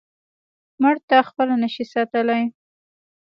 مړتا 0.81 1.19
خپل 1.29 1.47
نشي 1.61 1.85
ساتلی. 1.93 2.43